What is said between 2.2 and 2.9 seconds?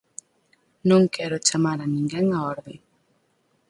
á orde.